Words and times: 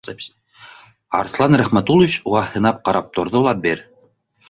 Арыҫлан 1.19 1.59
Рәхмәтуллович 1.63 2.17
уға 2.33 2.43
һынап 2.57 2.83
ҡарап 2.91 3.15
торҙо 3.19 3.47
ла 3.49 3.59
бер 3.71 3.89